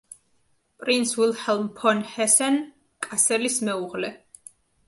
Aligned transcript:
პრინც 0.83 1.11
ვილჰელმ 1.19 1.69
ფონ 1.81 2.01
ჰესენ-კასელის 2.13 3.63
მეუღლე. 3.69 4.13